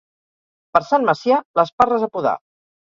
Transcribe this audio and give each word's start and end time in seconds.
Per 0.77 0.81
Sant 0.87 1.07
Macià, 1.11 1.39
les 1.63 1.77
parres 1.83 2.11
a 2.11 2.13
podar. 2.19 2.37